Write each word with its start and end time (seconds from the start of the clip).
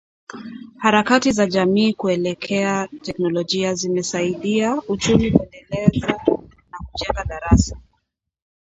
Harakati 0.77 1.31
za 1.31 1.45
jamii 1.47 1.93
kuelekea 1.93 2.87
teknolojia 3.01 3.73
zimesaidia 3.73 4.75
uchumi 4.87 5.31
kuendeleza 5.31 6.07
na 6.71 6.77
kujenga 6.91 7.23
darasa 7.27 7.77